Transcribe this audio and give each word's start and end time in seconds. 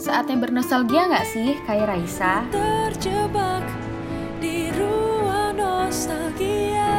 Saatnya 0.00 0.40
bernostalgia 0.40 1.12
nggak 1.12 1.28
sih, 1.28 1.60
kayak 1.68 1.92
Raisa? 1.92 2.40
Terjebak 2.48 3.60
di 4.40 4.72
ruang 4.72 5.60
nostalgia. 5.60 6.96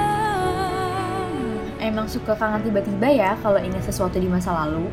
Emang 1.82 2.06
suka 2.06 2.38
kangen 2.38 2.62
tiba-tiba 2.62 3.10
ya 3.10 3.34
kalau 3.42 3.58
ingat 3.58 3.90
sesuatu 3.90 4.22
di 4.22 4.30
masa 4.30 4.54
lalu? 4.54 4.86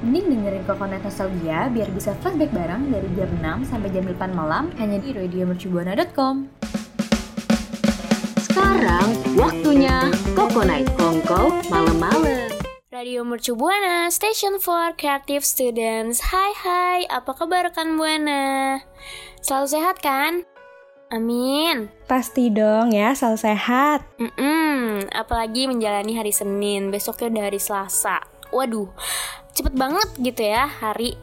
Mending 0.00 0.40
dengerin 0.40 0.64
Kokonet 0.64 1.04
Nostalgia 1.04 1.68
biar 1.68 1.92
bisa 1.92 2.16
flashback 2.24 2.48
bareng 2.48 2.88
dari 2.88 3.04
jam 3.12 3.28
6 3.44 3.68
sampai 3.68 3.92
jam 3.92 4.08
8 4.08 4.32
malam 4.32 4.72
hanya 4.80 4.96
di 4.96 5.12
radiomercubuana.com. 5.12 6.48
Sekarang 8.40 9.08
waktunya 9.36 10.08
Koko 10.32 10.64
Night 10.64 10.88
Kongko 10.96 11.60
malam-malam. 11.68 12.19
Radio 13.00 13.24
Mercu 13.24 13.56
Buana, 13.56 14.12
Station 14.12 14.60
for 14.60 14.92
Creative 14.92 15.40
Students. 15.40 16.20
Hai 16.20 16.52
hai, 16.52 17.00
apa 17.08 17.32
kabar 17.32 17.72
rekan 17.72 17.96
Buana? 17.96 18.76
Selalu 19.40 19.66
sehat 19.72 20.04
kan? 20.04 20.44
Amin. 21.08 21.88
Pasti 22.04 22.52
dong 22.52 22.92
ya, 22.92 23.16
selalu 23.16 23.40
sehat. 23.40 24.04
Mm-mm, 24.20 25.08
apalagi 25.16 25.64
menjalani 25.64 26.12
hari 26.12 26.28
Senin, 26.28 26.92
besoknya 26.92 27.32
udah 27.32 27.44
hari 27.48 27.56
Selasa. 27.56 28.20
Waduh, 28.52 28.92
cepet 29.56 29.72
banget 29.72 30.08
gitu 30.20 30.44
ya 30.44 30.68
hari. 30.68 31.16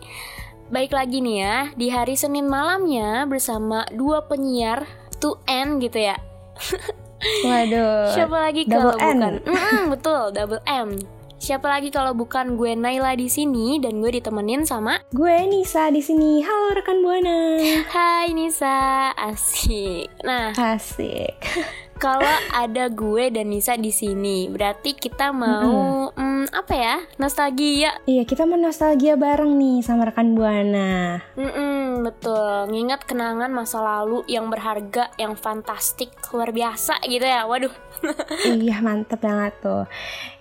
Baik 0.73 0.97
lagi 0.97 1.21
nih 1.21 1.45
ya, 1.45 1.57
di 1.77 1.93
hari 1.93 2.17
Senin 2.17 2.49
malamnya 2.49 3.29
bersama 3.29 3.85
dua 3.93 4.25
penyiar 4.25 4.89
2N 5.21 5.77
gitu 5.85 6.09
ya. 6.09 6.17
Waduh. 7.45 8.17
Siapa 8.17 8.49
lagi 8.49 8.65
double 8.65 8.97
kalau 8.97 9.13
N. 9.13 9.17
bukan? 9.21 9.33
Mm-mm, 9.45 9.81
betul, 9.93 10.33
double 10.33 10.65
M. 10.65 11.16
Siapa 11.37 11.69
lagi 11.69 11.93
kalau 11.93 12.17
bukan 12.17 12.57
gue 12.57 12.73
Naila 12.73 13.13
di 13.13 13.29
sini 13.29 13.77
dan 13.77 14.01
gue 14.01 14.09
ditemenin 14.09 14.65
sama 14.65 14.97
Gue 15.13 15.45
Nisa 15.45 15.93
di 15.93 16.01
sini. 16.01 16.41
Halo 16.41 16.73
rekan 16.73 17.05
Buana. 17.05 17.61
Hai 17.93 18.33
Nisa, 18.33 19.13
asik. 19.13 20.09
Nah, 20.25 20.57
Asik. 20.57 21.37
kalau 22.03 22.25
ada 22.49 22.89
gue 22.89 23.29
dan 23.29 23.53
Nisa 23.53 23.77
di 23.77 23.93
sini, 23.93 24.49
berarti 24.49 24.97
kita 24.97 25.29
mau 25.29 26.09
mm, 26.09 26.49
apa 26.57 26.73
ya? 26.73 26.95
Nostalgia. 27.21 28.01
Iya, 28.09 28.25
kita 28.25 28.49
mau 28.49 28.57
nostalgia 28.57 29.13
bareng 29.13 29.61
nih 29.61 29.85
sama 29.85 30.09
rekan 30.09 30.33
Buana. 30.33 31.21
Mm-mm, 31.37 32.01
betul. 32.01 32.73
Ngingat 32.73 33.05
kenangan 33.05 33.53
masa 33.53 33.77
lalu 33.85 34.25
yang 34.25 34.49
berharga, 34.49 35.13
yang 35.21 35.37
fantastik, 35.37 36.17
luar 36.33 36.49
biasa 36.49 36.97
gitu 37.05 37.29
ya. 37.29 37.45
Waduh. 37.45 37.73
iya, 38.57 38.81
mantep 38.81 39.21
banget 39.21 39.53
tuh. 39.61 39.85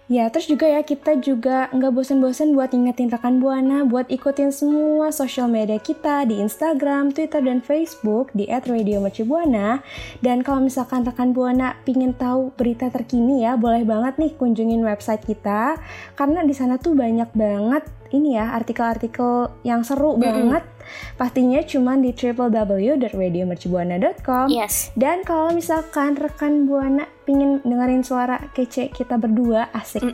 Ya, 0.07 0.31
terus 0.31 0.47
juga 0.47 0.71
ya 0.71 0.87
kita 0.87 1.19
juga 1.19 1.67
nggak 1.75 1.91
bosen-bosen 1.91 2.55
buat 2.55 2.71
ingetin 2.71 3.11
rekan 3.11 3.43
Buana 3.43 3.83
buat 3.83 4.07
ikutin 4.07 4.55
semua 4.55 5.11
sosial 5.11 5.51
media 5.51 5.83
kita 5.83 6.23
di 6.31 6.39
Instagram, 6.39 7.11
Twitter, 7.11 7.43
dan 7.43 7.59
Facebook 7.59 8.31
di 8.31 8.47
@radiomercubuana. 8.47 9.83
Dan 10.23 10.47
kalau 10.47 10.63
misalkan 10.63 11.03
rekan 11.03 11.35
Buana 11.35 11.75
pingin 11.83 12.15
tahu 12.15 12.55
berita 12.55 12.87
terkini 12.87 13.43
ya, 13.43 13.59
boleh 13.59 13.83
banget 13.83 14.15
nih 14.23 14.33
kunjungin 14.39 14.87
website 14.87 15.27
kita 15.27 15.75
karena 16.15 16.47
di 16.47 16.55
sana 16.55 16.79
tuh 16.79 16.95
banyak 16.95 17.35
banget 17.35 17.83
ini 18.15 18.39
ya 18.39 18.55
artikel-artikel 18.55 19.59
yang 19.67 19.83
seru 19.83 20.15
banget. 20.15 20.76
Pastinya 21.17 21.63
cuma 21.65 21.97
di 21.97 22.13
www.radiomercubuana.com. 22.13 24.53
Yes. 24.53 24.93
Dan 24.95 25.25
kalau 25.25 25.53
misalkan 25.53 26.17
rekan 26.17 26.67
Buana 26.67 27.07
pingin 27.27 27.61
dengerin 27.67 28.05
suara 28.07 28.39
kece 28.55 28.91
kita 28.95 29.19
berdua, 29.19 29.67
asik. 29.75 30.03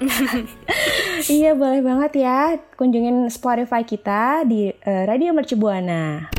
iya, 1.37 1.53
boleh 1.53 1.85
banget 1.85 2.25
ya 2.25 2.57
kunjungin 2.77 3.29
Spotify 3.29 3.85
kita 3.85 4.49
di 4.49 4.73
eh, 4.73 5.05
Radio 5.05 5.37
Mercu 5.37 5.57
Buana. 5.61 6.33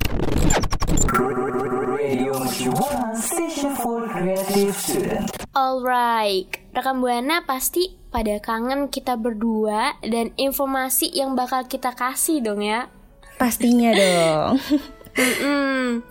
Radio 2.03 2.35
Mercubuana, 2.35 3.15
Station 3.15 3.71
for 3.77 4.09
Creative 4.09 4.75
Student. 4.75 5.29
Alright, 5.53 6.49
rekan 6.73 6.97
Buana 6.99 7.45
pasti 7.45 8.03
pada 8.13 8.37
kangen 8.37 8.93
kita 8.93 9.17
berdua 9.17 9.97
dan 10.05 10.29
informasi 10.37 11.09
yang 11.09 11.33
bakal 11.33 11.65
kita 11.65 11.97
kasih 11.97 12.45
dong 12.45 12.61
ya. 12.61 12.93
Pastinya 13.35 13.91
dong. 13.91 14.59
Mm-mm. 15.13 16.01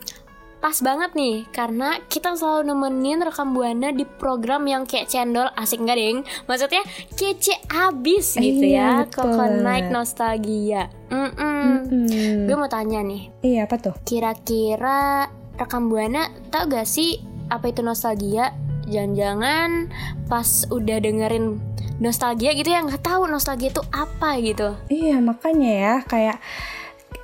Pas 0.63 0.79
banget 0.79 1.11
nih, 1.19 1.43
karena 1.51 1.99
kita 2.07 2.39
selalu 2.39 2.71
nemenin 2.71 3.19
rekam 3.19 3.51
buana 3.51 3.91
di 3.91 4.07
program 4.07 4.63
yang 4.63 4.87
kayak 4.87 5.11
cendol 5.11 5.51
asik 5.59 5.83
nggak 5.83 5.99
deng? 5.99 6.19
Maksudnya 6.47 6.87
kece 7.19 7.59
abis 7.67 8.39
gitu 8.39 8.71
Iya, 8.71 9.03
ya, 9.11 9.51
Night 9.59 9.91
Nostalgia. 9.91 10.87
Mm-mm. 11.11 11.67
Hmm. 11.83 12.47
Gue 12.47 12.55
mau 12.55 12.71
tanya 12.71 13.03
nih, 13.03 13.35
Iya, 13.43 13.67
apa 13.67 13.75
tuh? 13.83 13.95
kira-kira 14.07 15.27
rekam 15.59 15.91
buana 15.91 16.31
tau 16.55 16.71
gak 16.71 16.87
sih 16.87 17.19
apa 17.51 17.67
itu 17.67 17.83
nostalgia? 17.83 18.55
Jangan-jangan 18.87 19.91
pas 20.31 20.47
udah 20.71 21.03
dengerin 21.03 21.59
nostalgia 21.99 22.51
gitu 22.51 22.67
ya 22.67 22.83
nggak 22.83 23.03
tahu 23.03 23.27
nostalgia 23.27 23.71
itu 23.71 23.83
apa 23.91 24.39
gitu. 24.39 24.79
Iya, 24.87 25.19
makanya 25.19 25.71
ya 25.71 25.95
kayak 26.07 26.39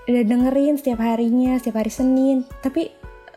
udah 0.08 0.24
dengerin 0.24 0.80
setiap 0.80 1.04
harinya, 1.04 1.60
setiap 1.60 1.84
hari 1.84 1.92
Senin, 1.92 2.48
tapi 2.64 2.88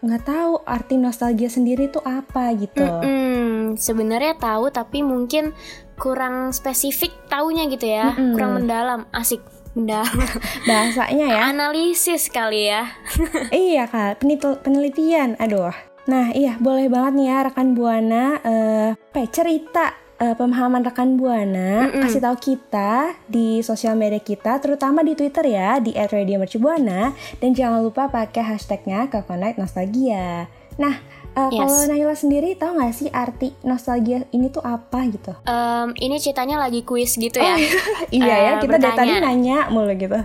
nggak 0.02 0.24
tahu 0.26 0.64
arti 0.66 0.98
nostalgia 0.98 1.52
sendiri 1.52 1.92
tuh 1.92 2.02
apa 2.02 2.56
gitu. 2.58 2.82
Mm-mm, 2.82 3.78
sebenarnya 3.78 4.34
tahu 4.40 4.74
tapi 4.74 5.06
mungkin 5.06 5.54
kurang 6.00 6.50
spesifik 6.56 7.14
taunya 7.30 7.70
gitu 7.70 7.86
ya, 7.86 8.16
Mm-mm. 8.16 8.34
kurang 8.34 8.52
mendalam, 8.58 9.06
asik 9.14 9.44
mendalam. 9.78 10.16
Bahasanya 10.70 11.28
ya. 11.38 11.40
Analisis 11.54 12.32
kali 12.34 12.72
ya. 12.72 12.90
iya 13.53 13.86
kak, 13.86 14.24
penelitian. 14.64 15.38
Aduh. 15.38 15.76
Nah 16.09 16.34
iya 16.34 16.58
boleh 16.58 16.90
banget 16.90 17.14
nih 17.22 17.28
ya 17.30 17.38
rekan 17.46 17.78
buana 17.78 18.26
eh 18.42 18.90
apa 18.98 19.18
ya, 19.22 19.28
cerita 19.30 19.94
eh, 20.22 20.36
pemahaman 20.36 20.82
rekan 20.82 21.18
buana 21.18 21.90
Mm-mm. 21.90 22.06
kasih 22.06 22.22
tahu 22.22 22.38
kita 22.38 22.92
di 23.26 23.59
sosial 23.62 23.96
media 23.96 24.22
kita, 24.22 24.62
terutama 24.62 25.02
di 25.02 25.18
Twitter 25.18 25.42
ya 25.44 25.78
di 25.78 25.92
@radiomercubuana 25.92 27.09
dan 27.38 27.50
jangan 27.52 27.82
lupa 27.82 28.06
pakai 28.08 28.46
hashtagnya 28.48 29.09
Kokonite 29.09 29.58
Nostalgia. 29.58 30.46
Nah 30.78 30.96
eh, 31.32 31.48
Yes. 31.48 31.58
kalau 31.58 31.78
Naila 31.88 32.14
sendiri 32.14 32.54
tahu 32.54 32.76
nggak 32.76 32.94
sih 32.94 33.08
arti 33.08 33.56
nostalgia 33.64 34.28
ini 34.30 34.48
tuh 34.48 34.62
apa 34.62 35.08
gitu? 35.08 35.32
Em, 35.44 35.96
ini 35.98 36.16
ceritanya 36.18 36.59
lagi 36.59 36.84
kuis 36.84 37.16
gitu 37.16 37.40
ya. 37.40 37.56
iya 38.14 38.36
ya, 38.38 38.52
Eh, 38.53 38.62
kita 38.62 38.78
dari 38.78 38.94
tadi 38.94 39.16
nanya 39.18 39.68
mulu 39.68 39.96
gitu. 39.96 40.20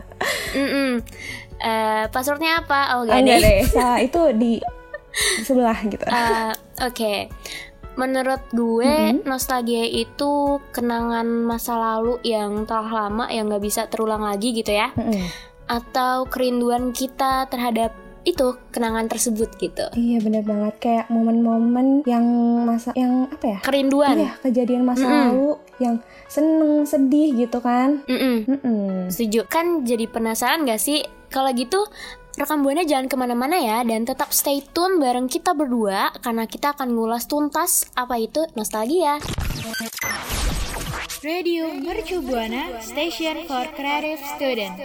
Mm-mm. 0.52 1.00
Eh, 1.56 2.04
passwordnya 2.10 2.60
apa? 2.60 2.98
Oh 2.98 3.06
gak 3.06 3.16
enggak 3.16 3.38
deh. 3.38 3.48
deh, 3.48 3.58
salah 3.64 3.98
itu 3.98 4.20
di, 4.34 4.52
di 5.14 5.42
sebelah 5.42 5.78
gitu. 5.82 6.04
Eh, 6.04 6.52
Oke, 6.84 7.32
menurut 7.96 8.44
gue 8.52 9.24
nostalgia 9.24 9.84
itu 9.88 10.60
kenangan 10.70 11.24
masa 11.24 11.74
lalu 11.76 12.20
yang 12.22 12.68
telah 12.68 13.08
lama 13.08 13.26
yang 13.32 13.48
nggak 13.48 13.64
bisa 13.64 13.88
terulang 13.88 14.20
lagi 14.22 14.52
gitu 14.52 14.72
ya, 14.72 14.92
Mm-mm. 14.94 15.26
atau 15.66 16.28
kerinduan 16.28 16.92
kita 16.92 17.48
terhadap 17.48 17.96
itu 18.26 18.58
kenangan 18.74 19.06
tersebut 19.06 19.54
gitu. 19.54 19.86
Iya 19.94 20.18
bener 20.18 20.42
banget 20.42 20.74
kayak 20.82 21.06
momen-momen 21.14 22.02
yang 22.10 22.26
masa 22.66 22.90
yang 22.98 23.30
apa 23.30 23.46
ya? 23.46 23.58
Kerinduan. 23.62 24.18
Iya 24.18 24.32
kejadian 24.42 24.82
masa 24.82 25.06
Mm-mm. 25.06 25.22
lalu 25.30 25.50
yang 25.78 25.96
seneng 26.26 26.82
sedih 26.82 27.38
gitu 27.38 27.62
kan? 27.62 28.02
Mm-mm. 28.10 28.50
Mm-mm. 28.50 29.14
Setuju. 29.14 29.46
Kan 29.46 29.86
jadi 29.86 30.10
penasaran 30.10 30.66
gak 30.66 30.82
sih? 30.82 31.06
Kalau 31.30 31.54
gitu, 31.54 31.86
rekam 32.36 32.60
buana 32.60 32.84
jangan 32.84 33.08
ke 33.08 33.16
mana-mana 33.16 33.56
ya 33.56 33.80
dan 33.80 34.04
tetap 34.04 34.28
stay 34.28 34.60
tune 34.60 35.00
bareng 35.00 35.24
kita 35.24 35.56
berdua 35.56 36.12
karena 36.20 36.44
kita 36.44 36.76
akan 36.76 36.92
ngulas 36.92 37.24
tuntas 37.24 37.88
apa 37.96 38.20
itu 38.20 38.44
nostalgia. 38.52 39.16
Radio 41.24 41.72
Mercu 41.72 42.20
Buana, 42.20 42.76
Station 42.84 43.48
for 43.48 43.64
Creative 43.72 44.20
Student. 44.36 44.76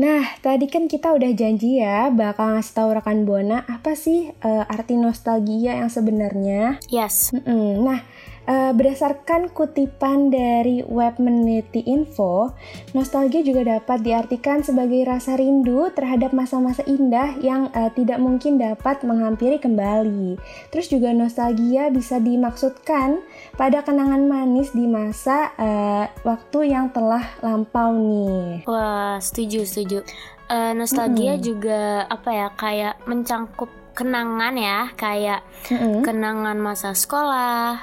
Nah 0.00 0.26
tadi 0.40 0.66
kan 0.66 0.88
kita 0.88 1.12
udah 1.12 1.30
janji 1.36 1.78
ya 1.78 2.08
bakal 2.08 2.56
ngasih 2.56 2.74
tahu 2.74 2.88
rekan 2.96 3.28
buana 3.28 3.62
apa 3.68 3.94
sih 3.94 4.32
eh, 4.32 4.64
arti 4.66 4.96
nostalgia 4.96 5.76
yang 5.76 5.92
sebenarnya. 5.92 6.80
Yes. 6.88 7.30
Mm-mm. 7.36 7.84
Nah, 7.84 8.00
eh, 8.44 8.72
berdasarkan 8.72 9.52
kutipan 9.52 10.32
dari 10.32 10.84
web 10.84 11.16
Meneliti 11.20 11.84
Info, 11.84 12.52
nostalgia 12.92 13.40
juga 13.44 13.78
dapat 13.78 14.04
diartikan 14.04 14.64
sebagai 14.64 15.04
rasa 15.04 15.36
rindu 15.36 15.90
terhadap 15.92 16.32
masa-masa 16.32 16.84
indah 16.84 17.36
yang 17.40 17.68
eh, 17.72 17.90
tidak 17.92 18.20
mungkin 18.20 18.56
dapat 18.60 19.04
menghampiri 19.04 19.60
kembali. 19.60 20.36
Terus 20.72 20.88
juga 20.88 21.12
nostalgia 21.12 21.88
bisa 21.88 22.20
dimaksudkan 22.20 23.20
pada 23.56 23.84
kenangan 23.84 24.24
manis 24.26 24.72
di 24.72 24.88
masa 24.88 25.52
eh, 25.60 26.06
waktu 26.24 26.72
yang 26.72 26.90
telah 26.90 27.24
lampau 27.44 27.92
nih. 27.94 28.64
Wah, 28.68 29.20
setuju, 29.20 29.64
setuju. 29.68 29.98
Eh, 30.44 30.72
nostalgia 30.76 31.40
juga 31.40 32.04
apa 32.04 32.30
ya 32.30 32.48
kayak 32.52 32.94
mencangkup 33.08 33.70
kenangan 33.94 34.54
ya, 34.58 34.90
kayak 34.98 35.40
Mm-mm. 35.70 36.02
kenangan 36.02 36.58
masa 36.58 36.92
sekolah, 36.92 37.78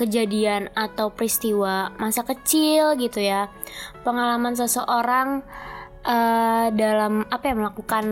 kejadian 0.00 0.72
atau 0.72 1.12
peristiwa 1.12 1.92
masa 2.00 2.24
kecil 2.24 2.96
gitu 2.96 3.20
ya. 3.20 3.52
Pengalaman 4.00 4.56
seseorang 4.56 5.44
eh, 6.08 6.66
dalam 6.72 7.28
apa 7.28 7.44
ya 7.44 7.54
melakukan 7.54 8.06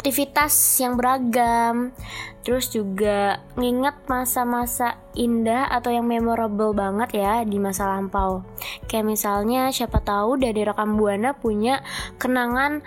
aktivitas 0.00 0.54
yang 0.80 0.96
beragam 0.96 1.92
terus 2.40 2.72
juga 2.72 3.44
nginget 3.60 4.00
masa-masa 4.08 4.96
indah 5.12 5.68
atau 5.68 5.92
yang 5.92 6.08
memorable 6.08 6.72
banget 6.72 7.20
ya 7.20 7.44
di 7.44 7.60
masa 7.60 7.84
lampau 7.84 8.40
kayak 8.88 9.04
misalnya 9.04 9.68
siapa 9.68 10.00
tahu 10.00 10.40
dari 10.40 10.64
rekam 10.64 10.96
buana 10.96 11.36
punya 11.36 11.84
kenangan 12.16 12.80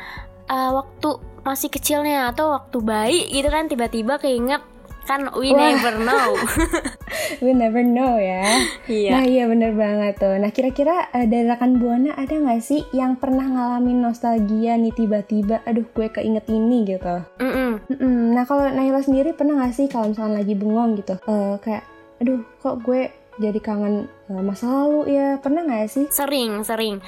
eh, 0.49 0.71
waktu 0.73 1.21
masih 1.45 1.69
kecilnya 1.69 2.33
atau 2.33 2.55
waktu 2.55 2.77
bayi 2.81 3.21
gitu 3.29 3.51
kan 3.51 3.69
tiba-tiba 3.69 4.17
keinget 4.17 4.63
kan 5.03 5.27
we 5.35 5.51
Wah. 5.51 5.59
never 5.69 5.93
know 5.99 6.29
We 7.43 7.51
never 7.51 7.83
know 7.83 8.15
ya. 8.15 8.63
iya 8.87 9.11
Nah 9.13 9.23
iya 9.23 9.43
bener 9.45 9.75
banget 9.75 10.15
tuh. 10.15 10.31
Nah 10.35 10.49
kira-kira 10.49 11.11
eh, 11.11 11.27
dari 11.27 11.43
rekan 11.43 11.75
Buana 11.75 12.15
ada 12.15 12.31
nggak 12.31 12.59
sih 12.59 12.81
yang 12.91 13.15
pernah 13.15 13.43
ngalamin 13.43 13.99
nostalgia 13.99 14.75
nih 14.75 14.95
tiba-tiba, 14.95 15.59
aduh 15.63 15.83
gue 15.85 16.07
keinget 16.09 16.47
ini 16.47 16.87
gitu. 16.87 17.19
Mm-mm. 17.37 17.83
Mm-mm. 17.89 18.15
Nah 18.31 18.47
kalau 18.47 18.63
Naila 18.65 19.03
sendiri 19.03 19.31
pernah 19.31 19.59
nggak 19.59 19.75
sih 19.75 19.87
kalau 19.87 20.11
misalnya 20.11 20.39
lagi 20.39 20.55
bengong 20.55 20.95
gitu, 20.97 21.15
eh, 21.19 21.55
kayak, 21.59 21.83
aduh 22.19 22.39
kok 22.57 22.79
gue 22.81 23.11
jadi 23.37 23.59
kangen 23.59 24.07
eh, 24.29 24.41
masa 24.41 24.65
lalu 24.71 25.11
ya, 25.11 25.35
pernah 25.37 25.67
nggak 25.67 25.89
sih? 25.89 26.05
sering 26.09 26.63
sering 26.63 27.03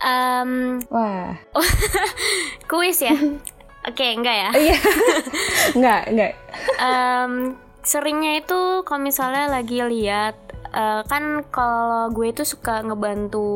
Em, 0.00 0.80
Wah, 0.88 1.34
kuis 2.70 3.00
ya 3.00 3.12
oke 3.82 4.04
enggak 4.04 4.36
ya 4.36 4.50
iya, 4.56 4.76
nggak 5.78 6.02
nggak. 6.12 6.32
Em, 6.78 7.32
seringnya 7.80 8.38
itu 8.38 8.84
kalau 8.84 9.00
misalnya 9.00 9.48
lagi 9.48 9.80
lihat 9.80 10.36
eh, 10.70 11.02
kan 11.04 11.44
kalau 11.48 12.08
gue 12.10 12.28
itu 12.28 12.44
suka 12.44 12.82
ngebantu 12.82 13.48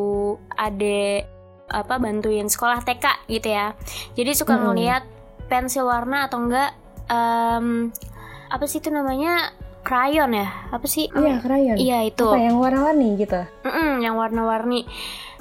adek 0.50 1.28
apa 1.64 1.96
bantuin 1.96 2.46
sekolah 2.46 2.80
TK 2.80 3.26
gitu 3.26 3.48
ya 3.48 3.72
jadi 4.14 4.30
suka 4.32 4.54
Mm-mm. 4.54 4.64
ngeliat 4.70 5.04
pensil 5.46 5.84
warna 5.84 6.28
atau 6.28 6.40
enggak 6.40 6.72
em, 7.08 7.88
apa 8.48 8.64
sih 8.64 8.78
itu 8.78 8.88
namanya 8.88 9.52
crayon 9.80 10.32
ya 10.32 10.48
apa 10.70 10.86
sih 10.86 11.08
Iya 11.08 11.40
krayon. 11.40 11.76
iya 11.76 11.98
itu 12.02 12.24
Apa 12.24 12.40
yang 12.40 12.56
warna-warni 12.56 13.20
gitu? 13.20 13.36
Mm-mm, 13.62 14.00
yang 14.00 14.16
warna-warni. 14.16 14.88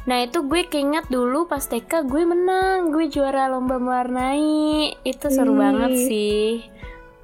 Nah 0.03 0.17
itu 0.19 0.43
gue 0.43 0.61
keinget 0.65 1.07
dulu 1.07 1.45
pas 1.45 1.61
TK 1.61 2.03
gue 2.03 2.23
menang, 2.23 2.91
gue 2.91 3.07
juara 3.07 3.47
lomba 3.47 3.77
mewarnai. 3.77 4.99
Itu 5.01 5.27
seru 5.27 5.53
Wih. 5.53 5.59
banget 5.61 5.91
sih, 6.01 6.47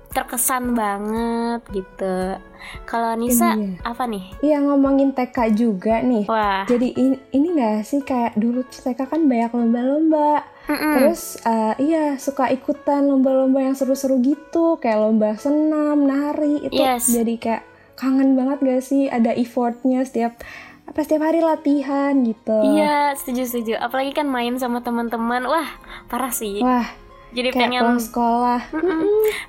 terkesan 0.10 0.74
banget 0.74 1.60
gitu. 1.70 2.40
Kalau 2.84 3.16
Nisa 3.16 3.54
Iya. 3.54 3.80
apa 3.84 4.04
nih? 4.04 4.24
Iya 4.42 4.58
ngomongin 4.62 5.12
TK 5.12 5.38
juga 5.54 6.00
nih. 6.02 6.24
Wah, 6.26 6.64
Jadi 6.66 6.88
in- 6.94 7.20
ini 7.30 7.48
nggak 7.54 7.78
sih 7.82 8.00
kayak 8.02 8.36
dulu 8.36 8.64
TK 8.64 9.00
kan 9.02 9.26
banyak 9.26 9.52
lomba-lomba. 9.52 10.44
mm-mm. 10.66 10.94
Terus 10.96 11.22
eh, 11.42 11.74
iya 11.82 12.16
suka 12.16 12.48
ikutan 12.48 13.06
lomba-lomba 13.06 13.60
yang 13.60 13.74
seru-seru 13.74 14.20
gitu, 14.20 14.78
kayak 14.78 15.02
lomba 15.02 15.36
senam, 15.36 16.06
nari 16.06 16.64
itu 16.64 16.78
Yes. 16.78 17.10
jadi 17.10 17.36
kayak 17.36 17.64
kangen 17.96 18.32
banget 18.34 18.58
gak 18.62 18.80
sih 18.82 19.08
ada 19.08 19.34
effortnya 19.34 20.00
setiap 20.02 20.40
apa 20.90 21.06
setiap 21.06 21.30
hari 21.30 21.46
latihan 21.46 22.18
gitu. 22.26 22.58
Iya 22.74 23.14
setuju 23.14 23.46
setuju. 23.46 23.74
Apalagi 23.78 24.18
kan 24.18 24.26
main 24.26 24.58
sama 24.58 24.82
teman-teman, 24.82 25.46
wah 25.46 25.70
parah 26.10 26.34
sih. 26.34 26.66
Wah, 26.66 26.90
Jadi 27.30 27.54
kayak 27.54 27.62
pengen 27.62 27.82
pulang 27.86 28.02
sekolah 28.02 28.62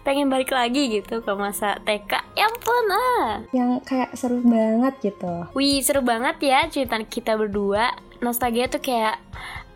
pengen 0.06 0.28
balik 0.28 0.52
lagi 0.52 1.00
gitu 1.00 1.24
ke 1.24 1.32
masa 1.32 1.80
TK. 1.80 2.12
Ya 2.36 2.44
ampun 2.44 2.86
ah. 2.92 3.40
yang 3.56 3.80
kayak 3.80 4.12
seru 4.20 4.44
banget 4.44 5.00
gitu. 5.00 5.48
Wih 5.56 5.80
seru 5.80 6.04
banget 6.04 6.36
ya 6.44 6.68
cerita 6.68 7.00
kita 7.00 7.40
berdua 7.40 7.96
Nostalgia 8.20 8.68
tuh 8.68 8.84
kayak 8.84 9.16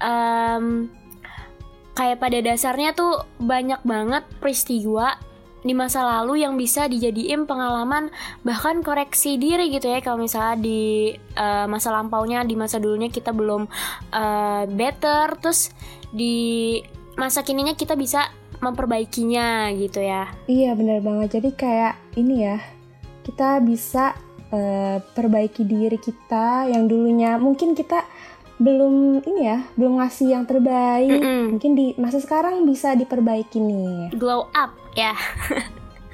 em, 0.04 0.92
Kayak 1.94 2.18
pada 2.18 2.38
dasarnya 2.42 2.90
tuh 2.90 3.22
banyak 3.38 3.78
banget 3.86 4.26
peristiwa 4.42 5.14
di 5.64 5.72
masa 5.72 6.04
lalu 6.04 6.44
yang 6.44 6.60
bisa 6.60 6.84
dijadiin 6.86 7.48
pengalaman 7.48 8.12
bahkan 8.44 8.84
koreksi 8.84 9.40
diri 9.40 9.72
gitu 9.72 9.88
ya 9.88 10.04
kalau 10.04 10.20
misalnya 10.20 10.60
di 10.60 11.16
eh, 11.16 11.66
masa 11.66 11.88
lampaunya 11.88 12.44
di 12.44 12.52
masa 12.52 12.76
dulunya 12.76 13.08
kita 13.08 13.32
belum 13.32 13.64
eh, 14.12 14.62
better 14.68 15.40
terus 15.40 15.72
di 16.12 16.78
masa 17.16 17.40
kininya 17.40 17.72
kita 17.72 17.96
bisa 17.96 18.28
memperbaikinya 18.60 19.72
gitu 19.74 20.04
ya 20.04 20.30
Iya 20.46 20.76
bener 20.76 21.00
banget. 21.00 21.40
Jadi 21.40 21.50
kayak 21.56 21.94
ini 22.20 22.44
ya 22.44 22.56
kita 23.24 23.60
bisa 23.64 24.14
eh, 24.52 25.00
perbaiki 25.00 25.64
diri 25.64 25.96
kita 25.96 26.68
yang 26.68 26.86
dulunya 26.86 27.40
mungkin 27.40 27.72
kita 27.72 28.04
belum 28.54 29.26
ini 29.26 29.40
ya 29.42 29.58
belum 29.74 29.98
ngasih 29.98 30.28
yang 30.30 30.44
terbaik. 30.46 31.10
Mm-mm. 31.10 31.58
Mungkin 31.58 31.72
di 31.74 31.86
masa 31.98 32.22
sekarang 32.22 32.62
bisa 32.68 32.94
diperbaiki 32.94 33.58
nih. 33.58 34.14
glow 34.14 34.46
up 34.54 34.83
ya 34.94 35.14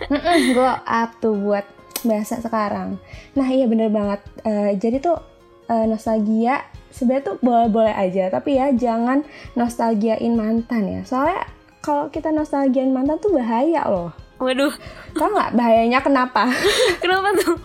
Mm-mm, 0.09 0.57
glow 0.57 0.81
up 0.89 1.11
tuh 1.21 1.37
buat 1.37 1.69
bahasa 2.09 2.41
sekarang. 2.41 2.97
Nah 3.37 3.49
iya 3.53 3.69
bener 3.69 3.93
banget. 3.93 4.21
Eh, 4.49 4.73
jadi 4.81 4.97
tuh 4.97 5.21
eh, 5.69 5.85
nostalgia 5.85 6.65
sebenarnya 6.89 7.35
tuh 7.35 7.37
boleh-boleh 7.45 7.93
aja, 7.93 8.33
tapi 8.33 8.57
ya 8.57 8.73
jangan 8.73 9.23
nostalgiain 9.55 10.33
mantan 10.33 10.89
ya. 10.89 11.01
Soalnya 11.05 11.45
kalau 11.85 12.09
kita 12.09 12.33
nostalgiain 12.33 12.93
mantan 12.93 13.21
tuh 13.21 13.33
bahaya 13.37 13.85
loh. 13.89 14.13
waduh 14.41 14.73
Tau 15.13 15.29
nggak 15.37 15.53
bahayanya 15.53 16.01
kenapa? 16.01 16.49
kenapa 17.05 17.37
tuh 17.45 17.61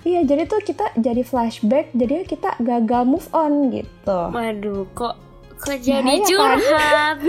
iya 0.00 0.24
jadi 0.24 0.48
tuh 0.48 0.64
kita 0.64 0.96
jadi 0.96 1.20
flashback, 1.20 1.92
jadi 1.92 2.24
kita 2.24 2.56
gagal 2.56 3.04
move 3.04 3.28
on 3.36 3.68
gitu. 3.68 4.32
Waduh, 4.32 4.88
kok 4.96 5.25
kok 5.56 5.78
jadi 5.78 6.04
Bahaya, 6.04 6.20
kan? 6.36 6.58
curhat? 6.60 7.16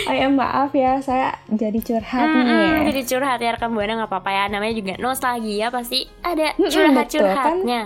Oh 0.00 0.14
ya 0.14 0.26
maaf 0.26 0.70
ya, 0.72 0.96
saya 0.98 1.28
jadi 1.46 1.78
curhat 1.78 2.26
Mm-mm, 2.26 2.48
nih. 2.48 2.88
jadi 2.88 3.02
curhat 3.04 3.38
ya 3.38 3.50
rekam 3.52 3.70
buana 3.70 3.96
nggak 3.96 4.08
apa-apa 4.08 4.30
ya. 4.30 4.44
Namanya 4.48 4.74
juga 4.74 4.94
nostalgia 4.96 5.68
pasti 5.68 6.08
ada 6.20 6.54
Mm-mm, 6.56 6.70
curhat-curhatnya. 6.70 7.82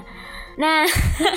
Nah, 0.52 0.84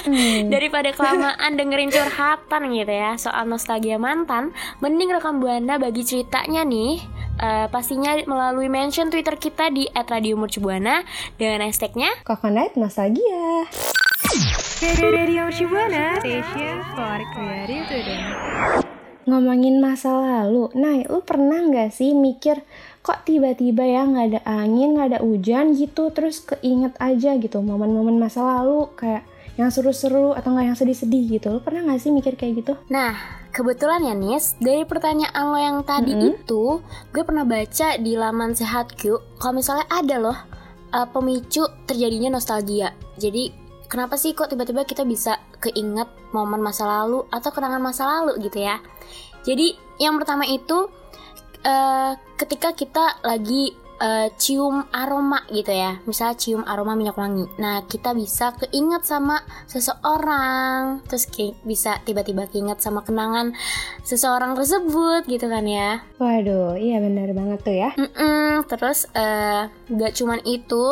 Hmm. 0.03 0.47
daripada 0.53 0.91
kelamaan 0.91 1.55
dengerin 1.55 1.87
curhatan 1.87 2.67
gitu 2.69 2.91
ya 2.91 3.15
soal 3.15 3.45
nostalgia 3.45 3.95
mantan, 3.95 4.51
mending 4.77 5.09
rekam 5.09 5.39
buana 5.39 5.75
bagi 5.75 6.03
ceritanya 6.03 6.61
nih. 6.63 6.99
eh, 7.35 7.67
pastinya 7.67 8.15
melalui 8.23 8.67
mention 8.67 9.07
Twitter 9.07 9.35
kita 9.35 9.67
di 9.67 9.87
@radiomercubuana 9.89 11.03
dengan 11.35 11.63
hashtagnya 11.63 12.07
Coconut 12.23 12.75
nostalgia. 12.75 13.67
Radio 14.35 15.47
Shibuana 15.47 16.19
Station 16.19 16.83
for 16.91 17.23
Creative 17.31 17.87
Student. 17.87 18.23
Ngomongin 19.23 19.79
masa 19.79 20.11
lalu, 20.11 20.75
nah 20.75 20.91
lu 21.07 21.23
pernah 21.23 21.63
nggak 21.63 21.95
sih 21.95 22.11
mikir 22.11 22.59
kok 22.99 23.23
tiba-tiba 23.23 23.87
ya 23.87 24.03
nggak 24.03 24.25
ada 24.35 24.41
angin, 24.43 24.99
nggak 24.99 25.15
ada 25.15 25.19
hujan 25.23 25.71
gitu, 25.79 26.11
terus 26.11 26.43
keinget 26.43 26.91
aja 26.99 27.39
gitu 27.39 27.63
momen-momen 27.63 28.19
masa 28.19 28.43
lalu 28.43 28.91
kayak 28.99 29.23
yang 29.55 29.71
seru-seru 29.71 30.35
atau 30.35 30.51
nggak 30.51 30.67
yang 30.67 30.77
sedih-sedih 30.83 31.39
gitu. 31.39 31.55
Lu 31.55 31.63
pernah 31.63 31.87
nggak 31.87 32.03
sih 32.03 32.11
mikir 32.11 32.35
kayak 32.35 32.59
gitu? 32.59 32.75
Nah, 32.91 33.15
kebetulan 33.55 34.03
ya 34.03 34.19
Nis, 34.19 34.59
dari 34.59 34.83
pertanyaan 34.83 35.43
lo 35.47 35.55
yang 35.55 35.79
tadi 35.87 36.11
Mm-mm. 36.11 36.43
itu, 36.43 36.83
gue 37.15 37.23
pernah 37.23 37.47
baca 37.47 37.95
di 37.95 38.19
laman 38.19 38.51
Sehatku, 38.51 39.39
kalau 39.39 39.55
misalnya 39.55 39.87
ada 39.87 40.19
loh 40.19 40.37
uh, 40.91 41.07
pemicu 41.07 41.63
terjadinya 41.87 42.35
nostalgia. 42.35 42.91
Jadi, 43.15 43.63
kenapa 43.87 44.17
sih 44.19 44.33
kok 44.33 44.49
tiba-tiba 44.51 44.83
kita 44.83 45.05
bisa 45.05 45.39
keinget 45.61 46.07
momen 46.33 46.61
masa 46.61 46.85
lalu 46.85 47.25
atau 47.29 47.49
kenangan 47.49 47.81
masa 47.81 48.03
lalu 48.05 48.37
gitu 48.45 48.61
ya? 48.61 48.81
Jadi, 49.45 49.77
yang 50.01 50.17
pertama 50.17 50.43
itu 50.49 50.89
uh, 51.63 52.11
ketika 52.35 52.73
kita 52.73 53.21
lagi 53.21 53.77
uh, 54.01 54.27
cium 54.35 54.89
aroma 54.91 55.45
gitu 55.53 55.69
ya, 55.69 56.01
misalnya 56.09 56.35
cium 56.35 56.63
aroma 56.65 56.97
minyak 56.97 57.15
wangi. 57.15 57.45
Nah, 57.61 57.85
kita 57.85 58.11
bisa 58.17 58.57
keinget 58.57 59.05
sama 59.05 59.39
seseorang, 59.69 61.05
terus 61.05 61.29
ki- 61.29 61.55
bisa 61.63 62.01
tiba-tiba 62.03 62.49
keinget 62.49 62.81
sama 62.81 63.05
kenangan 63.05 63.53
seseorang 64.01 64.57
tersebut 64.57 65.29
gitu 65.29 65.45
kan 65.45 65.63
ya. 65.63 66.01
Waduh, 66.17 66.75
iya 66.75 66.97
benar 66.99 67.29
banget 67.31 67.59
tuh 67.61 67.75
ya. 67.75 67.89
Mm-mm, 67.95 68.65
terus 68.65 69.05
eh, 69.13 69.69
gak 69.93 70.13
cuman 70.17 70.41
itu, 70.43 70.85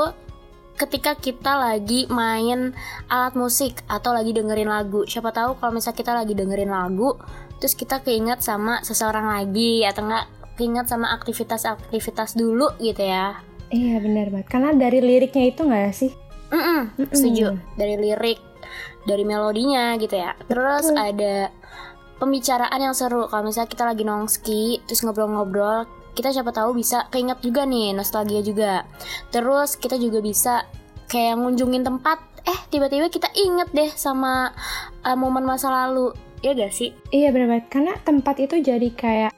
ketika 0.75 1.13
kita 1.17 1.53
lagi 1.53 2.09
main 2.09 2.73
alat 3.07 3.33
musik 3.37 3.81
atau 3.85 4.11
lagi 4.13 4.33
dengerin 4.33 4.69
lagu, 4.69 5.05
siapa 5.05 5.29
tahu 5.29 5.57
kalau 5.61 5.77
misalnya 5.77 5.97
kita 5.99 6.11
lagi 6.13 6.33
dengerin 6.33 6.71
lagu, 6.73 7.17
terus 7.61 7.77
kita 7.77 8.01
keinget 8.01 8.41
sama 8.41 8.81
seseorang 8.81 9.29
lagi 9.29 9.85
atau 9.85 10.05
enggak 10.05 10.25
keinget 10.57 10.85
sama 10.85 11.13
aktivitas-aktivitas 11.17 12.37
dulu 12.37 12.69
gitu 12.81 13.05
ya. 13.05 13.41
Iya 13.73 13.97
benar 14.01 14.29
banget. 14.29 14.47
Karena 14.49 14.69
dari 14.77 15.01
liriknya 15.01 15.49
itu 15.49 15.61
nggak 15.65 15.93
sih? 15.93 16.13
Mm-mm, 16.53 16.81
Mm-mm. 16.93 17.09
setuju 17.09 17.57
dari 17.73 17.97
lirik 17.97 18.37
dari 19.09 19.25
melodinya 19.25 19.97
gitu 19.97 20.21
ya 20.21 20.37
terus 20.45 20.85
Betul. 20.85 21.01
ada 21.01 21.35
pembicaraan 22.21 22.79
yang 22.79 22.93
seru 22.93 23.25
kalau 23.25 23.49
misalnya 23.49 23.73
kita 23.73 23.83
lagi 23.89 24.05
nongski 24.05 24.85
terus 24.85 25.01
ngobrol-ngobrol 25.01 25.89
kita 26.13 26.29
siapa 26.29 26.53
tahu 26.53 26.77
bisa 26.77 27.09
keinget 27.09 27.41
juga 27.41 27.65
nih 27.65 27.93
nostalgia 27.97 28.41
juga 28.45 28.85
terus 29.33 29.75
kita 29.77 29.97
juga 29.97 30.21
bisa 30.21 30.65
kayak 31.09 31.37
ngunjungin 31.37 31.85
tempat 31.85 32.21
eh 32.43 32.59
tiba-tiba 32.67 33.07
kita 33.07 33.31
inget 33.37 33.69
deh 33.71 33.91
sama 33.93 34.51
uh, 35.05 35.15
momen 35.15 35.47
masa 35.47 35.71
lalu 35.71 36.11
ya 36.43 36.51
gak 36.51 36.75
sih? 36.75 36.91
Iya 37.09 37.31
benar 37.31 37.47
banget 37.55 37.67
karena 37.71 37.93
tempat 38.03 38.35
itu 38.43 38.59
jadi 38.59 38.89
kayak 38.91 39.31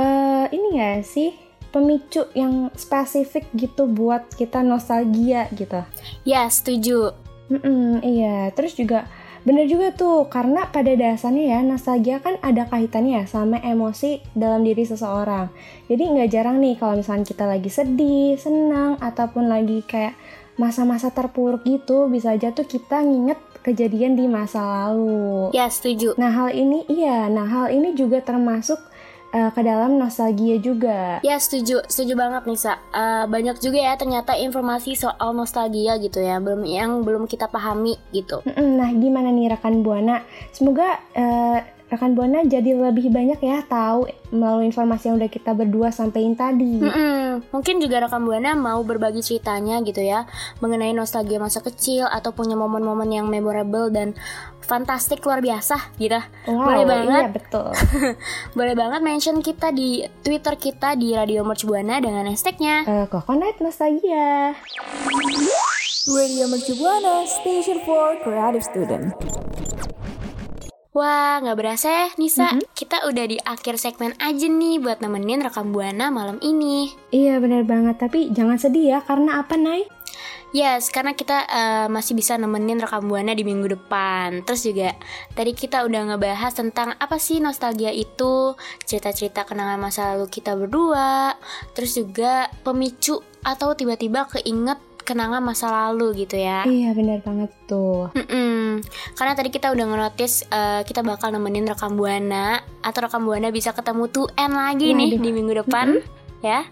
eh 0.00 0.46
ini 0.48 0.80
gak 0.80 1.04
sih 1.04 1.36
pemicu 1.68 2.24
yang 2.32 2.72
spesifik 2.72 3.44
gitu 3.52 3.84
buat 3.84 4.32
kita 4.32 4.64
nostalgia 4.64 5.44
gitu. 5.52 5.84
Ya 6.24 6.48
setuju. 6.48 7.12
Mm-mm, 7.48 8.04
iya, 8.04 8.52
terus 8.52 8.76
juga 8.76 9.08
bener 9.46 9.66
juga 9.70 9.94
tuh 9.94 10.26
karena 10.26 10.66
pada 10.70 10.94
dasarnya 10.94 11.58
ya 11.58 11.58
nostalgia 11.62 12.18
kan 12.22 12.38
ada 12.42 12.66
kaitannya 12.66 13.22
ya 13.22 13.24
sama 13.26 13.58
emosi 13.62 14.22
dalam 14.34 14.62
diri 14.62 14.82
seseorang. 14.82 15.50
Jadi 15.86 16.02
nggak 16.02 16.30
jarang 16.30 16.58
nih 16.58 16.74
kalau 16.78 16.98
misalnya 16.98 17.26
kita 17.26 17.44
lagi 17.46 17.70
sedih, 17.70 18.34
senang 18.38 18.98
ataupun 18.98 19.46
lagi 19.46 19.84
kayak 19.86 20.18
masa-masa 20.58 21.14
terpuruk 21.14 21.62
gitu 21.62 22.10
bisa 22.10 22.34
aja 22.34 22.50
tuh 22.50 22.66
kita 22.66 22.98
nginget 22.98 23.38
kejadian 23.62 24.18
di 24.18 24.26
masa 24.26 24.60
lalu. 24.62 25.54
Ya 25.54 25.70
setuju. 25.70 26.18
Nah 26.18 26.34
hal 26.34 26.50
ini 26.54 26.88
iya, 26.90 27.30
nah 27.30 27.46
hal 27.46 27.70
ini 27.70 27.94
juga 27.94 28.24
termasuk 28.24 28.78
uh, 29.34 29.50
ke 29.52 29.60
dalam 29.64 29.96
nostalgia 29.96 30.56
juga. 30.60 31.20
Ya 31.24 31.36
setuju, 31.40 31.84
setuju 31.86 32.14
banget 32.18 32.44
Nisa. 32.48 32.76
Uh, 32.92 33.24
banyak 33.28 33.56
juga 33.60 33.78
ya 33.78 33.94
ternyata 33.96 34.36
informasi 34.36 34.94
soal 34.96 35.32
nostalgia 35.36 35.96
gitu 36.00 36.20
ya, 36.20 36.40
belum 36.40 36.64
yang 36.64 36.90
belum 37.06 37.28
kita 37.28 37.48
pahami 37.48 37.96
gitu. 38.12 38.40
Nah 38.58 38.90
gimana 38.94 39.32
nih 39.32 39.54
rekan 39.54 39.80
buana? 39.84 40.24
Semoga 40.52 40.98
uh, 41.16 41.77
rekan 41.88 42.12
buana 42.12 42.44
jadi 42.44 42.76
lebih 42.76 43.08
banyak 43.08 43.40
ya 43.40 43.64
tahu 43.64 44.08
melalui 44.28 44.68
informasi 44.68 45.08
yang 45.08 45.16
udah 45.16 45.30
kita 45.32 45.56
berdua 45.56 45.88
sampaikan 45.88 46.36
tadi. 46.36 46.84
Mm-mm. 46.84 47.48
Mungkin 47.48 47.80
juga 47.80 48.04
rekam 48.04 48.28
buana 48.28 48.52
mau 48.52 48.84
berbagi 48.84 49.24
ceritanya 49.24 49.80
gitu 49.80 50.04
ya 50.04 50.28
mengenai 50.60 50.92
nostalgia 50.92 51.40
masa 51.40 51.64
kecil 51.64 52.04
atau 52.04 52.36
punya 52.36 52.60
momen-momen 52.60 53.08
yang 53.08 53.26
memorable 53.32 53.88
dan 53.88 54.12
fantastik 54.60 55.24
luar 55.24 55.40
biasa 55.40 55.96
gitu. 55.96 56.20
Wow, 56.44 56.68
Boleh 56.68 56.84
banget. 56.84 57.22
Iya 57.24 57.32
betul. 57.32 57.68
Boleh 58.58 58.74
banget 58.76 59.00
mention 59.00 59.40
kita 59.40 59.72
di 59.72 60.04
Twitter 60.20 60.54
kita 60.60 60.92
di 60.92 61.16
Radio 61.16 61.40
Mercu 61.40 61.72
Buana 61.72 61.96
dengan 62.04 62.28
hashtagnya. 62.28 62.84
Uh, 62.84 63.06
Coconut 63.08 63.56
Nostalgia. 63.64 64.52
Radio 66.08 66.44
Mercu 66.52 66.76
Buana, 66.76 67.24
Station 67.24 67.80
for 67.88 68.16
Creative 68.20 68.64
Student. 68.64 69.12
Wah, 70.98 71.38
nggak 71.38 71.54
berasa 71.62 71.86
ya, 71.86 72.06
Nisa. 72.18 72.58
Kita 72.74 73.06
udah 73.06 73.24
di 73.30 73.38
akhir 73.38 73.78
segmen 73.78 74.18
aja 74.18 74.50
nih 74.50 74.82
buat 74.82 74.98
nemenin 74.98 75.46
rekam 75.46 75.70
buana 75.70 76.10
malam 76.10 76.42
ini. 76.42 76.90
Iya 77.14 77.38
benar 77.38 77.62
banget, 77.62 78.02
tapi 78.02 78.34
jangan 78.34 78.58
sedih 78.58 78.98
ya 78.98 79.06
karena 79.06 79.38
apa 79.38 79.54
Nay? 79.54 79.86
Yes, 80.50 80.90
karena 80.90 81.14
kita 81.14 81.46
eh, 81.46 81.86
masih 81.86 82.18
bisa 82.18 82.34
nemenin 82.34 82.82
rekam 82.82 83.06
buana 83.06 83.30
di 83.30 83.46
minggu 83.46 83.78
depan. 83.78 84.42
Terus 84.42 84.66
juga 84.66 84.90
tadi 85.38 85.54
kita 85.54 85.86
udah 85.86 86.10
ngebahas 86.10 86.50
tentang 86.58 86.98
apa 86.98 87.14
sih 87.22 87.38
nostalgia 87.38 87.94
itu, 87.94 88.58
cerita-cerita 88.82 89.46
kenangan 89.46 89.78
masa 89.78 90.18
lalu 90.18 90.26
kita 90.26 90.58
berdua, 90.58 91.38
terus 91.78 91.94
juga 91.94 92.50
pemicu 92.66 93.22
atau 93.46 93.70
tiba-tiba 93.78 94.26
keinget 94.34 94.82
kenangan 95.08 95.40
masa 95.40 95.72
lalu 95.72 96.28
gitu 96.28 96.36
ya. 96.36 96.68
Iya 96.68 96.92
benar 96.92 97.24
banget 97.24 97.48
tuh. 97.64 98.12
Mm-mm. 98.12 98.84
Karena 99.16 99.32
tadi 99.32 99.48
kita 99.48 99.72
udah 99.72 99.84
ngenotis 99.88 100.44
eh, 100.52 100.84
kita 100.84 101.00
bakal 101.00 101.32
nemenin 101.32 101.64
rekam 101.64 101.96
buana 101.96 102.60
atau 102.84 103.00
rekam 103.00 103.24
buana 103.24 103.48
bisa 103.48 103.72
ketemu 103.72 104.12
2N 104.12 104.52
lagi 104.52 104.92
nih 104.92 105.16
Waduh. 105.16 105.24
di 105.24 105.30
minggu 105.32 105.54
depan 105.64 105.86
ya. 106.38 106.66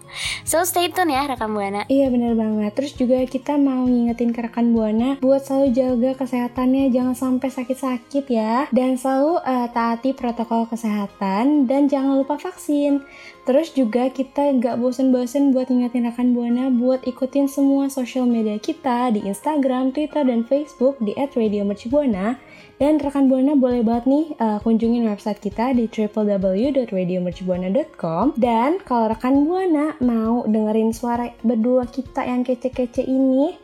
So 0.47 0.63
stay 0.63 0.87
tune 0.91 1.11
ya 1.11 1.27
rekam 1.27 1.51
buana. 1.51 1.83
Iya 1.91 2.07
benar 2.07 2.37
banget. 2.39 2.71
Terus 2.77 2.93
juga 2.95 3.19
kita 3.27 3.59
mau 3.59 3.83
ngingetin 3.83 4.31
ke 4.31 4.39
rekan 4.47 4.71
buana 4.71 5.19
buat 5.19 5.43
selalu 5.43 5.67
jaga 5.75 6.11
kesehatannya, 6.23 6.87
jangan 6.91 7.15
sampai 7.15 7.49
sakit-sakit 7.51 8.25
ya. 8.31 8.71
Dan 8.71 8.95
selalu 8.95 9.43
eh, 9.43 9.67
taati 9.71 10.15
protokol 10.15 10.69
kesehatan 10.71 11.67
dan 11.67 11.91
jangan 11.91 12.21
lupa 12.21 12.39
vaksin. 12.39 13.03
Terus 13.47 13.71
juga 13.71 14.11
kita 14.11 14.59
nggak 14.59 14.75
bosen-bosen 14.75 15.55
buat 15.55 15.71
ngingetin 15.71 16.11
rekan 16.11 16.35
buana 16.35 16.67
buat 16.67 17.07
ikutin 17.07 17.47
semua 17.47 17.87
social 17.87 18.27
media 18.27 18.59
kita 18.59 19.15
di 19.15 19.23
Instagram, 19.23 19.95
Twitter, 19.95 20.27
dan 20.27 20.43
Facebook 20.43 20.99
di 20.99 21.15
@radiomercubuana. 21.15 22.35
Dan 22.75 22.99
rekan 22.99 23.31
buana 23.31 23.55
boleh 23.55 23.87
banget 23.87 24.11
nih 24.11 24.35
eh, 24.35 24.59
kunjungin 24.59 25.07
website 25.07 25.39
kita 25.39 25.71
di 25.71 25.87
www.radiomercubuana.com. 25.87 28.35
Dan 28.35 28.83
kalau 28.83 29.15
rekan 29.15 29.47
buana 29.47 29.95
mau 30.03 30.43
dengerin 30.43 30.91
suara 30.91 31.31
berdua 31.39 31.87
kita 31.87 32.27
yang 32.27 32.43
kece-kece 32.43 33.07
ini 33.07 33.55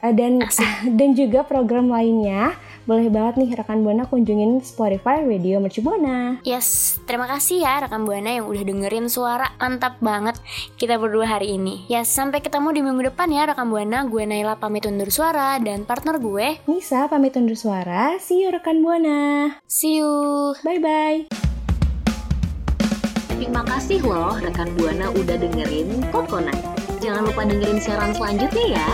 eh, 0.00 0.16
dan 0.16 0.40
dan 0.98 1.12
juga 1.12 1.44
program 1.44 1.92
lainnya, 1.92 2.56
boleh 2.86 3.10
banget 3.10 3.34
nih 3.42 3.50
rekan 3.58 3.82
buana 3.82 4.06
kunjungin 4.06 4.62
Spotify 4.62 5.26
Radio 5.26 5.58
Mercu 5.58 5.82
Buana. 5.82 6.38
Yes, 6.46 6.96
terima 7.02 7.26
kasih 7.26 7.66
ya 7.66 7.82
rekam 7.82 8.06
buana 8.06 8.38
yang 8.38 8.46
udah 8.46 8.62
dengerin 8.62 9.10
suara 9.10 9.50
mantap 9.58 9.98
banget 9.98 10.38
kita 10.78 10.94
berdua 10.94 11.26
hari 11.26 11.58
ini. 11.58 11.82
Yes, 11.90 12.14
sampai 12.14 12.38
ketemu 12.38 12.70
di 12.70 12.80
minggu 12.86 13.10
depan 13.10 13.26
ya 13.34 13.50
rekam 13.50 13.74
buana. 13.74 14.06
Gue 14.06 14.22
Naila 14.22 14.54
pamit 14.54 14.86
undur 14.86 15.10
suara 15.10 15.58
dan 15.58 15.82
partner 15.82 16.22
gue. 16.22 16.62
Nisa 16.70 17.10
pamit 17.10 17.34
undur 17.34 17.58
suara. 17.58 18.22
See 18.22 18.46
you 18.46 18.54
rekan 18.54 18.80
buana. 18.86 19.50
See 19.66 19.98
you. 19.98 20.54
Bye 20.62 20.78
bye. 20.78 21.26
Terima 23.36 23.60
kasih 23.68 24.00
loh 24.00 24.38
rekan 24.40 24.72
Buana 24.78 25.12
udah 25.12 25.36
dengerin 25.36 26.08
Coconut. 26.08 26.56
Jangan 27.04 27.28
lupa 27.28 27.44
dengerin 27.44 27.76
siaran 27.76 28.16
selanjutnya 28.16 28.80
ya. 28.80 28.88